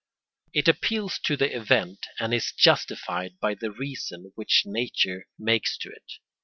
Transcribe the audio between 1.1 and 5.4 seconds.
to the event and is justified by the response which nature